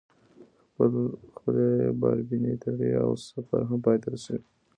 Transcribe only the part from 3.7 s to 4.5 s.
پاى ته رسي.